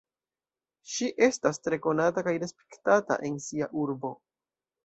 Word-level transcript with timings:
Ŝi 0.93 1.09
estas 1.25 1.61
tre 1.67 1.79
konata 1.85 2.25
kaj 2.29 2.35
respektata 2.45 3.19
en 3.31 3.39
sia 3.49 3.69
urbo. 3.83 4.15